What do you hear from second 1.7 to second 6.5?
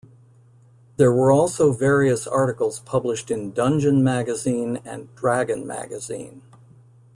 various articles published in "Dungeon" magazine and "Dragon" magazine.